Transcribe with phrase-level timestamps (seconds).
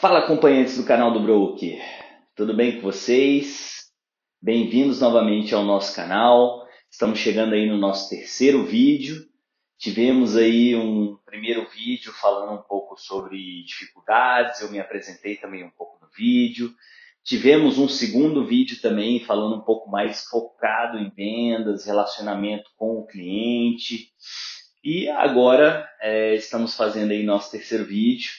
[0.00, 1.82] Fala acompanhantes do canal do Broker,
[2.36, 3.90] tudo bem com vocês?
[4.40, 6.64] Bem-vindos novamente ao nosso canal.
[6.88, 9.26] Estamos chegando aí no nosso terceiro vídeo.
[9.76, 15.70] Tivemos aí um primeiro vídeo falando um pouco sobre dificuldades, eu me apresentei também um
[15.70, 16.72] pouco no vídeo.
[17.24, 23.06] Tivemos um segundo vídeo também falando um pouco mais focado em vendas, relacionamento com o
[23.08, 24.12] cliente.
[24.84, 28.30] E agora é, estamos fazendo aí nosso terceiro vídeo.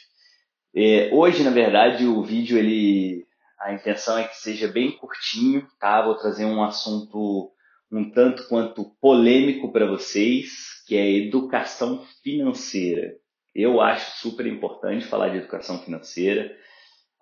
[0.75, 3.27] É, hoje, na verdade, o vídeo ele
[3.59, 6.01] a intenção é que seja bem curtinho, tá?
[6.01, 7.51] Vou trazer um assunto
[7.91, 13.15] um tanto quanto polêmico para vocês, que é educação financeira.
[13.53, 16.55] Eu acho super importante falar de educação financeira.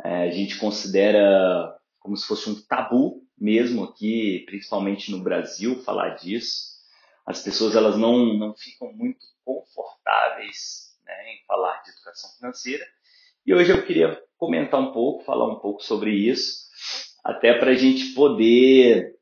[0.04, 6.16] É, a gente considera como se fosse um tabu mesmo aqui, principalmente no Brasil, falar
[6.16, 6.78] disso.
[7.26, 12.86] As pessoas elas não, não ficam muito confortáveis né, em falar de educação financeira.
[13.48, 16.68] E hoje eu queria comentar um pouco, falar um pouco sobre isso,
[17.24, 19.16] até para a gente poder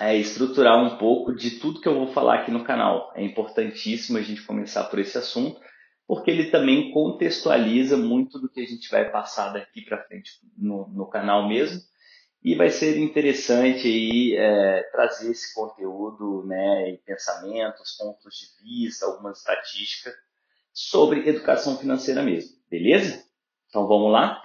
[0.00, 3.12] é, estruturar um pouco de tudo que eu vou falar aqui no canal.
[3.14, 5.60] É importantíssimo a gente começar por esse assunto,
[6.06, 10.88] porque ele também contextualiza muito do que a gente vai passar daqui para frente no,
[10.88, 11.82] no, canal mesmo.
[12.42, 19.04] E vai ser interessante aí é, trazer esse conteúdo, né, e pensamentos, pontos de vista,
[19.04, 20.14] algumas estatísticas
[20.72, 23.23] sobre educação financeira mesmo, beleza?
[23.74, 24.40] Então vamos lá?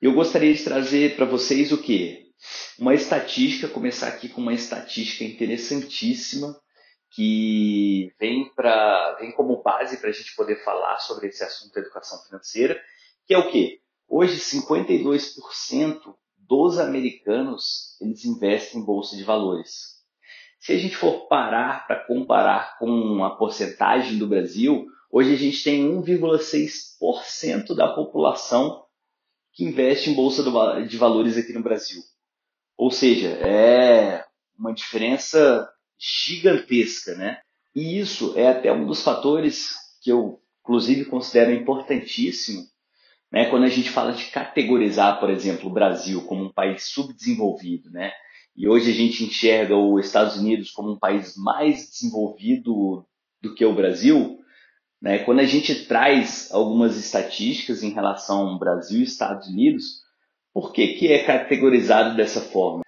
[0.00, 2.32] Eu gostaria de trazer para vocês o que?
[2.78, 6.58] Uma estatística, começar aqui com uma estatística interessantíssima
[7.10, 11.82] que vem, pra, vem como base para a gente poder falar sobre esse assunto da
[11.82, 12.80] educação financeira,
[13.26, 13.82] que é o que?
[14.08, 19.96] Hoje, 52% dos americanos eles investem em bolsa de valores.
[20.58, 25.62] Se a gente for parar para comparar com a porcentagem do Brasil, hoje a gente
[25.62, 28.84] tem 1,6% da população
[29.52, 30.42] que investe em bolsa
[30.86, 32.02] de valores aqui no Brasil.
[32.76, 34.24] Ou seja, é
[34.58, 35.68] uma diferença
[35.98, 37.38] gigantesca, né?
[37.74, 42.62] E isso é até um dos fatores que eu, inclusive, considero importantíssimo,
[43.32, 43.48] né?
[43.48, 48.12] Quando a gente fala de categorizar, por exemplo, o Brasil como um país subdesenvolvido, né?
[48.54, 53.06] E hoje a gente enxerga os Estados Unidos como um país mais desenvolvido
[53.40, 54.38] do que o Brasil,
[55.00, 55.18] né?
[55.20, 60.02] Quando a gente traz algumas estatísticas em relação ao Brasil e Estados Unidos,
[60.52, 62.82] por que, que é categorizado dessa forma?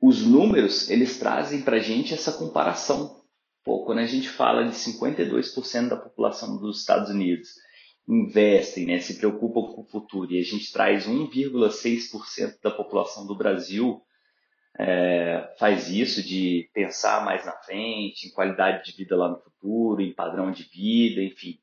[0.00, 3.22] Os números, eles trazem para a gente essa comparação.
[3.64, 7.48] Pô, quando a gente fala de 52% da população dos Estados Unidos
[8.08, 13.36] investem, né, se preocupam com o futuro, e a gente traz 1,6% da população do
[13.36, 14.00] Brasil
[14.78, 20.02] é, faz isso de pensar mais na frente, em qualidade de vida lá no futuro,
[20.02, 21.58] em padrão de vida, enfim,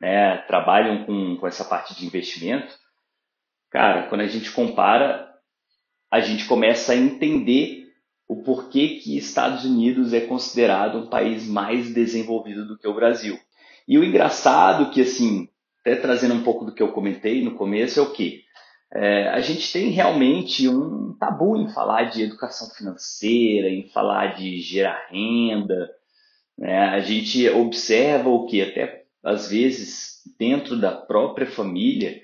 [0.00, 2.72] né, trabalham com, com essa parte de investimento,
[3.70, 5.28] cara, quando a gente compara,
[6.10, 7.88] a gente começa a entender
[8.28, 13.38] o porquê que Estados Unidos é considerado um país mais desenvolvido do que o Brasil.
[13.86, 15.48] E o engraçado que, assim,
[15.80, 18.44] até trazendo um pouco do que eu comentei no começo, é o que?
[18.92, 24.60] É, a gente tem realmente um tabu em falar de educação financeira, em falar de
[24.60, 25.90] gerar renda.
[26.56, 26.78] Né?
[26.88, 32.22] A gente observa o que até às vezes dentro da própria família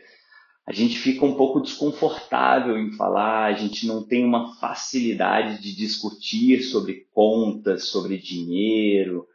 [0.66, 5.76] a gente fica um pouco desconfortável em falar, a gente não tem uma facilidade de
[5.76, 9.28] discutir sobre contas, sobre dinheiro,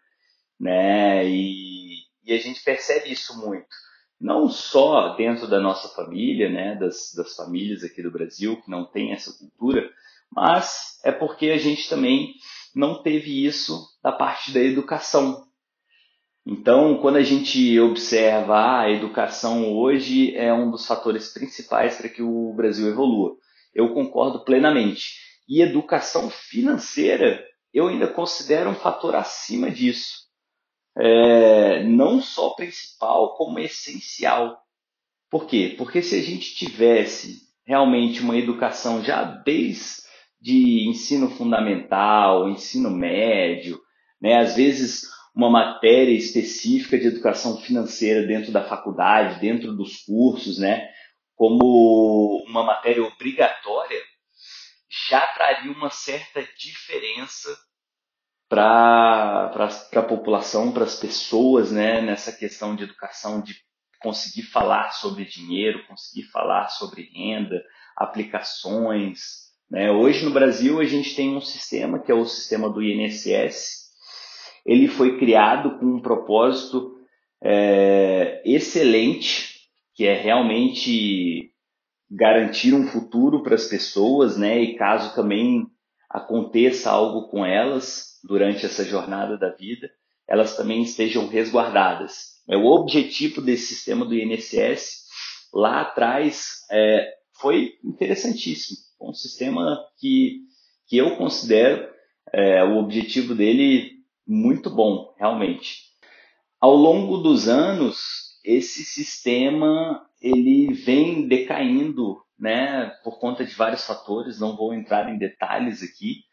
[0.60, 1.30] né?
[1.30, 3.68] E, e a gente percebe isso muito
[4.20, 8.86] não só dentro da nossa família, né, das, das famílias aqui do Brasil que não
[8.86, 9.90] tem essa cultura,
[10.32, 12.34] mas é porque a gente também
[12.76, 15.48] não teve isso da parte da educação.
[16.46, 22.10] Então, quando a gente observa ah, a educação hoje é um dos fatores principais para
[22.10, 23.36] que o Brasil evolua,
[23.74, 25.16] eu concordo plenamente.
[25.48, 27.44] E educação financeira
[27.74, 30.29] eu ainda considero um fator acima disso
[31.00, 34.62] é, não só principal, como essencial.
[35.30, 35.76] Por quê?
[35.78, 43.80] Porque se a gente tivesse realmente uma educação já desde ensino fundamental, ensino médio,
[44.22, 45.04] né, às vezes
[45.34, 50.90] uma matéria específica de educação financeira dentro da faculdade, dentro dos cursos, né,
[51.36, 54.02] como uma matéria obrigatória,
[55.10, 57.56] já traria uma certa diferença
[58.50, 59.52] para
[59.96, 63.56] a população, para as pessoas, né, nessa questão de educação, de
[64.02, 67.64] conseguir falar sobre dinheiro, conseguir falar sobre renda,
[67.96, 69.50] aplicações.
[69.70, 69.92] Né?
[69.92, 73.90] Hoje no Brasil a gente tem um sistema que é o sistema do INSS.
[74.66, 76.96] Ele foi criado com um propósito
[77.44, 81.52] é, excelente, que é realmente
[82.10, 84.60] garantir um futuro para as pessoas, né?
[84.62, 85.68] E caso também
[86.10, 89.90] aconteça algo com elas durante essa jornada da vida,
[90.28, 92.40] elas também estejam resguardadas.
[92.48, 95.08] É o objetivo desse sistema do INSS
[95.54, 100.50] lá atrás é, foi interessantíssimo, um sistema que
[100.90, 101.88] que eu considero
[102.34, 105.84] é, o objetivo dele muito bom, realmente.
[106.60, 114.40] Ao longo dos anos, esse sistema ele vem decaindo, né, por conta de vários fatores,
[114.40, 116.24] não vou entrar em detalhes aqui,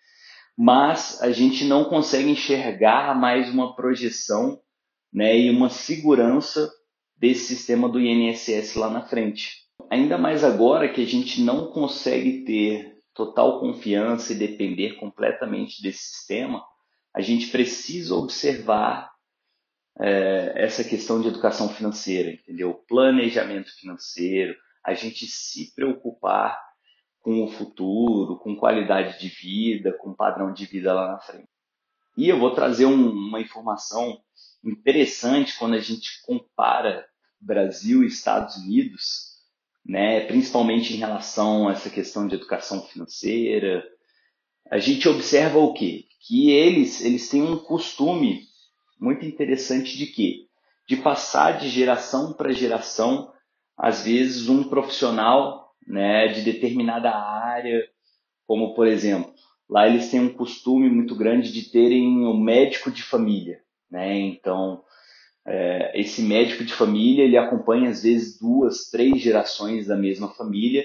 [0.56, 4.60] mas a gente não consegue enxergar mais uma projeção,
[5.12, 6.70] né, e uma segurança
[7.16, 9.64] desse sistema do INSS lá na frente.
[9.90, 16.02] Ainda mais agora que a gente não consegue ter total confiança e depender completamente desse
[16.02, 16.62] sistema,
[17.14, 19.10] a gente precisa observar
[19.98, 22.74] é, essa questão de educação financeira, entendeu?
[22.86, 24.54] Planejamento financeiro,
[24.86, 26.60] a gente se preocupar
[27.20, 31.48] com o futuro, com qualidade de vida, com padrão de vida lá na frente.
[32.16, 34.20] E eu vou trazer um, uma informação
[34.64, 37.06] interessante quando a gente compara
[37.40, 39.36] Brasil e Estados Unidos
[39.88, 43.84] né, principalmente em relação a essa questão de educação financeira.
[44.70, 46.06] A gente observa o quê?
[46.20, 48.42] Que eles, eles têm um costume
[49.00, 50.46] muito interessante de quê?
[50.88, 53.32] De passar de geração para geração,
[53.76, 57.82] às vezes um profissional, né, de determinada área,
[58.46, 59.32] como por exemplo,
[59.68, 64.18] lá eles têm um costume muito grande de terem um médico de família, né?
[64.18, 64.82] Então,
[65.46, 70.84] é, esse médico de família ele acompanha às vezes duas, três gerações da mesma família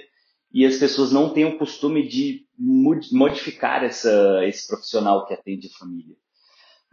[0.54, 5.80] e as pessoas não têm o costume de modificar essa, esse profissional que atende a
[5.80, 6.16] família.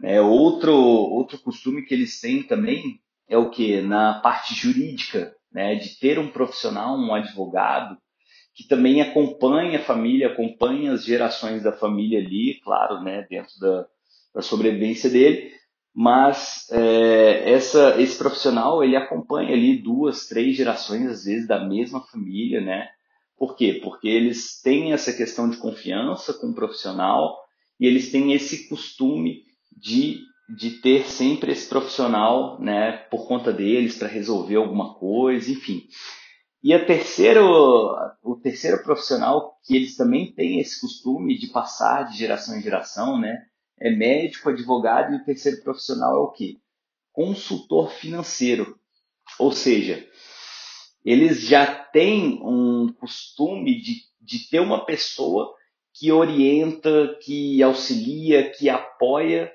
[0.01, 3.81] É, outro, outro costume que eles têm também é o que?
[3.81, 7.97] Na parte jurídica, né, de ter um profissional, um advogado,
[8.53, 13.85] que também acompanha a família, acompanha as gerações da família ali, claro, né, dentro da,
[14.35, 15.51] da sobrevivência dele,
[15.93, 22.01] mas é, essa, esse profissional ele acompanha ali duas, três gerações às vezes da mesma
[22.01, 22.87] família, né?
[23.37, 23.79] Por quê?
[23.81, 27.37] Porque eles têm essa questão de confiança com o profissional
[27.79, 29.43] e eles têm esse costume
[29.75, 30.19] de,
[30.49, 35.87] de ter sempre esse profissional, né, por conta deles para resolver alguma coisa, enfim.
[36.63, 37.45] E a terceiro,
[38.23, 43.19] o terceiro profissional que eles também têm esse costume de passar de geração em geração,
[43.19, 43.45] né,
[43.79, 46.57] é médico, advogado e o terceiro profissional é o quê?
[47.13, 48.77] Consultor financeiro.
[49.37, 50.05] Ou seja,
[51.05, 55.53] eles já têm um costume de, de ter uma pessoa
[55.93, 59.51] que orienta, que auxilia, que apoia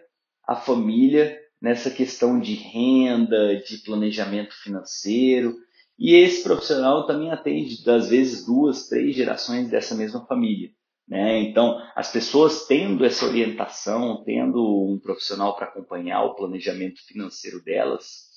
[0.46, 5.56] a família nessa questão de renda, de planejamento financeiro.
[5.98, 10.70] E esse profissional também atende, às vezes, duas, três gerações dessa mesma família.
[11.08, 11.40] Né?
[11.40, 18.28] Então, as pessoas tendo essa orientação, tendo um profissional para acompanhar o planejamento financeiro delas,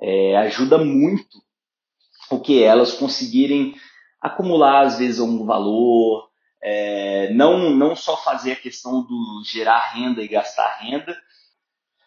[0.00, 1.38] é, ajuda muito
[2.30, 3.74] o que elas conseguirem
[4.20, 6.28] acumular, às vezes, um valor,
[6.62, 11.16] é, não, não só fazer a questão do gerar renda e gastar renda,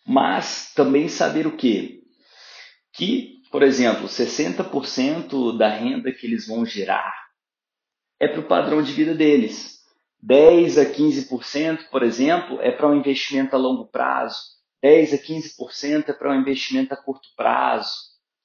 [0.05, 2.01] mas também saber o quê?
[2.93, 7.13] Que, por exemplo, 60% da renda que eles vão gerar
[8.19, 9.75] é para o padrão de vida deles.
[10.21, 14.39] 10 a 15%, por exemplo, é para um investimento a longo prazo,
[14.81, 17.93] 10 a 15% é para um investimento a curto prazo,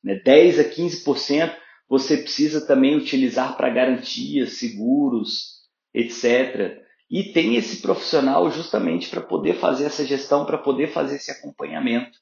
[0.02, 0.20] né?
[0.24, 1.54] 10 a 15%
[1.88, 5.60] você precisa também utilizar para garantias, seguros,
[5.92, 6.80] etc.
[7.10, 12.18] E tem esse profissional justamente para poder fazer essa gestão, para poder fazer esse acompanhamento.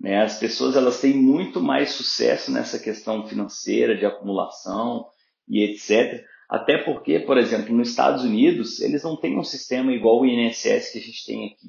[0.00, 0.22] Né?
[0.22, 5.06] As pessoas elas têm muito mais sucesso nessa questão financeira, de acumulação
[5.48, 10.20] e etc até porque, por exemplo, nos Estados Unidos, eles não têm um sistema igual
[10.20, 11.66] o INSS que a gente tem aqui.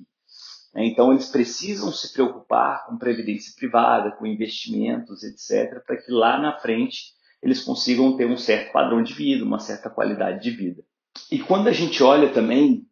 [0.74, 0.86] Né?
[0.86, 6.58] Então, eles precisam se preocupar com previdência privada, com investimentos, etc., para que lá na
[6.60, 10.84] frente eles consigam ter um certo padrão de vida, uma certa qualidade de vida.
[11.32, 12.88] E quando a gente olha também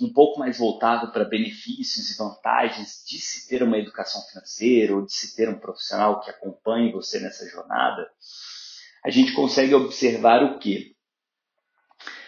[0.00, 5.04] um pouco mais voltado para benefícios e vantagens de se ter uma educação financeira ou
[5.04, 8.08] de se ter um profissional que acompanhe você nessa jornada,
[9.04, 10.94] a gente consegue observar o que?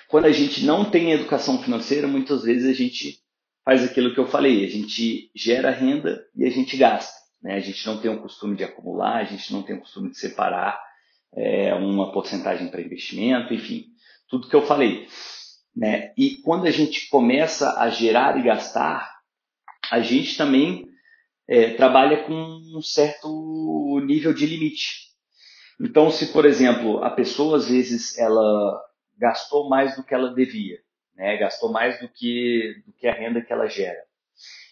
[0.09, 3.21] Quando a gente não tem educação financeira, muitas vezes a gente
[3.65, 7.13] faz aquilo que eu falei, a gente gera renda e a gente gasta.
[7.43, 7.55] Né?
[7.55, 10.19] A gente não tem o costume de acumular, a gente não tem o costume de
[10.19, 10.81] separar
[11.35, 13.87] é, uma porcentagem para investimento, enfim,
[14.29, 15.07] tudo que eu falei.
[15.75, 16.13] Né?
[16.17, 19.17] E quando a gente começa a gerar e gastar,
[19.91, 20.87] a gente também
[21.49, 25.07] é, trabalha com um certo nível de limite.
[25.81, 28.83] Então, se por exemplo a pessoa às vezes ela
[29.19, 30.79] gastou mais do que ela devia,
[31.15, 31.37] né?
[31.37, 34.03] gastou mais do que, do que a renda que ela gera,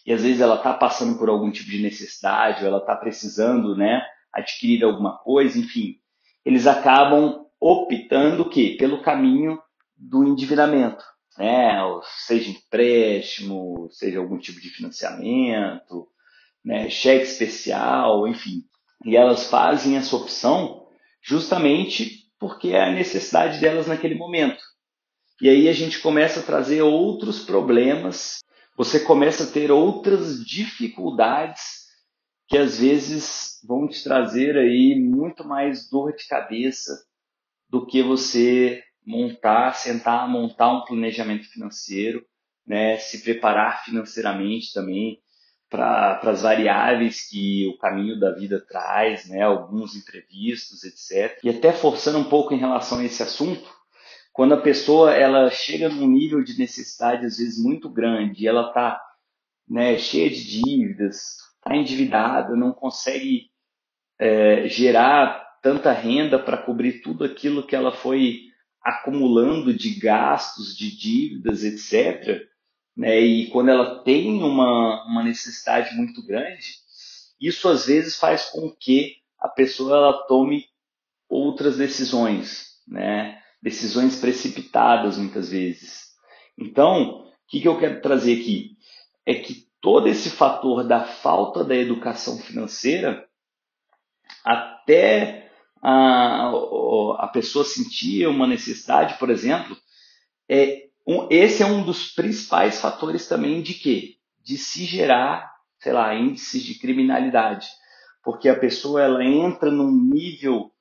[0.06, 3.74] e às vezes ela está passando por algum tipo de necessidade, ou ela está precisando
[3.74, 5.98] né, adquirir alguma coisa, enfim,
[6.44, 9.58] eles acabam optando que pelo caminho
[9.96, 11.02] do endividamento,
[11.38, 11.72] né?
[12.26, 16.06] seja empréstimo, seja algum tipo de financiamento,
[16.62, 16.90] né?
[16.90, 18.64] cheque especial, enfim.
[19.02, 20.88] E elas fazem essa opção
[21.22, 24.62] justamente porque é a necessidade delas naquele momento.
[25.40, 28.40] E aí a gente começa a trazer outros problemas,
[28.76, 31.84] você começa a ter outras dificuldades
[32.46, 36.92] que às vezes vão te trazer aí muito mais dor de cabeça
[37.68, 42.24] do que você montar, sentar, montar um planejamento financeiro,
[42.66, 45.20] né, se preparar financeiramente também
[45.68, 51.38] para as variáveis que o caminho da vida traz, né, alguns imprevistos, etc.
[51.42, 53.68] E até forçando um pouco em relação a esse assunto,
[54.32, 59.00] quando a pessoa ela chega num nível de necessidade às vezes muito grande, ela está
[59.68, 63.50] né, cheia de dívidas, está endividada, não consegue
[64.18, 68.50] é, gerar tanta renda para cobrir tudo aquilo que ela foi
[68.82, 72.46] acumulando de gastos, de dívidas, etc.
[72.94, 73.18] Né?
[73.18, 76.74] E quando ela tem uma, uma necessidade muito grande,
[77.40, 80.66] isso às vezes faz com que a pessoa ela tome
[81.30, 83.40] outras decisões, né?
[83.62, 86.10] decisões precipitadas muitas vezes.
[86.58, 88.76] Então, o que, que eu quero trazer aqui?
[89.24, 93.26] É que todo esse fator da falta da educação financeira,
[94.44, 95.43] até
[95.86, 96.50] a,
[97.18, 99.76] a pessoa sentia uma necessidade, por exemplo,
[100.48, 104.14] é, um, esse é um dos principais fatores também de quê?
[104.42, 107.68] De se gerar, sei lá, índices de criminalidade.
[108.22, 110.72] Porque a pessoa ela entra num nível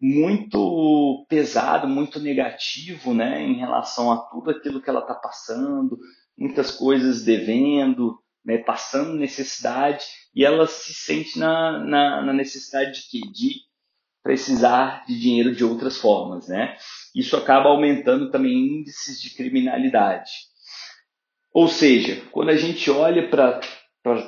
[0.00, 5.98] muito pesado, muito negativo, né, em relação a tudo aquilo que ela está passando,
[6.38, 13.08] muitas coisas devendo, né, passando necessidade, e ela se sente na, na, na necessidade de
[13.08, 13.20] quê?
[13.32, 13.73] De
[14.24, 16.78] precisar de dinheiro de outras formas, né?
[17.14, 20.32] Isso acaba aumentando também índices de criminalidade.
[21.52, 23.60] Ou seja, quando a gente olha para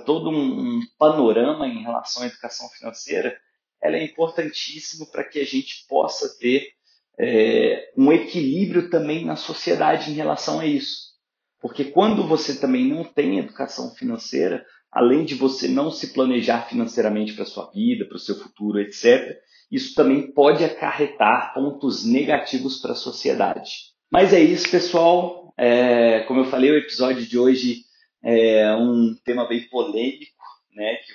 [0.05, 3.35] todo um, panorama em relação à educação financeira,
[3.83, 6.69] ela é importantíssima para que a gente possa ter
[7.19, 11.07] é, um equilíbrio também na sociedade em relação a isso.
[11.59, 17.35] Porque quando você também não tem educação financeira, além de você não se planejar financeiramente
[17.35, 19.37] para sua vida, para o seu futuro, etc.,
[19.71, 23.97] isso também pode acarretar pontos negativos para a sociedade.
[24.11, 25.53] Mas é isso, pessoal.
[25.57, 27.85] É, como eu falei, o episódio de hoje
[28.23, 30.33] é um tema bem polêmico,
[30.73, 30.97] né?
[30.97, 31.13] Que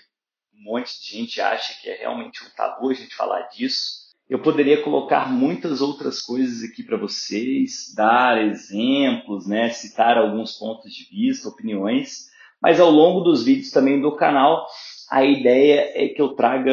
[0.58, 4.02] um monte de gente acha que é realmente um tabu a gente falar disso.
[4.30, 9.70] Eu poderia colocar muitas outras coisas aqui para vocês, dar exemplos, né?
[9.70, 12.30] Citar alguns pontos de vista, opiniões.
[12.62, 14.68] Mas ao longo dos vídeos também do canal,
[15.10, 16.72] a ideia é que eu traga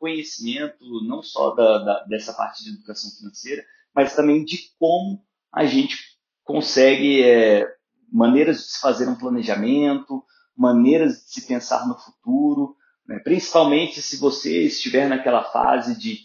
[0.00, 3.62] conhecimento não só da, da, dessa parte de educação financeira,
[3.94, 5.96] mas também de como a gente
[6.44, 7.68] consegue é,
[8.10, 10.24] maneiras de se fazer um planejamento,
[10.56, 12.76] maneiras de se pensar no futuro,
[13.06, 13.18] né?
[13.18, 16.20] principalmente se você estiver naquela fase de,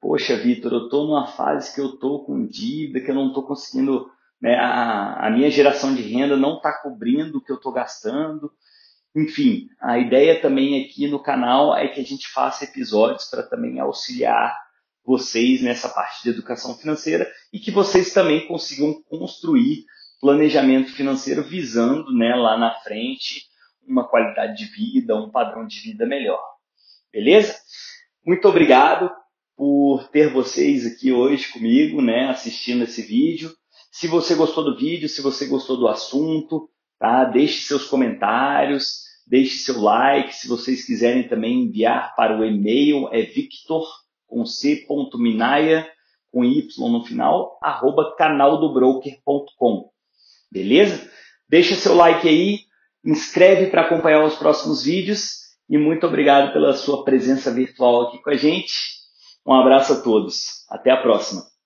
[0.00, 3.42] poxa, Vitor, eu estou numa fase que eu estou com dívida, que eu não estou
[3.42, 7.72] conseguindo, né, a, a minha geração de renda não está cobrindo o que eu estou
[7.72, 8.52] gastando,
[9.14, 13.80] enfim, a ideia também aqui no canal é que a gente faça episódios para também
[13.80, 14.56] auxiliar
[15.04, 19.86] vocês nessa parte de educação financeira e que vocês também consigam construir
[20.20, 23.46] planejamento financeiro visando né, lá na frente
[23.86, 26.42] uma qualidade de vida, um padrão de vida melhor.
[27.10, 27.56] Beleza?
[28.24, 29.10] Muito obrigado
[29.56, 33.50] por ter vocês aqui hoje comigo, né, assistindo esse vídeo.
[33.90, 36.68] Se você gostou do vídeo, se você gostou do assunto,
[36.98, 37.24] Tá?
[37.24, 40.34] Deixe seus comentários, deixe seu like.
[40.34, 43.86] Se vocês quiserem também enviar para o e-mail, é victor
[44.26, 44.44] com
[46.30, 49.90] com y no final, arroba canaldobroker.com.
[50.50, 51.10] Beleza?
[51.48, 52.60] Deixa seu like aí,
[53.02, 55.38] inscreve para acompanhar os próximos vídeos
[55.70, 58.74] e muito obrigado pela sua presença virtual aqui com a gente.
[59.46, 60.66] Um abraço a todos.
[60.68, 61.57] Até a próxima.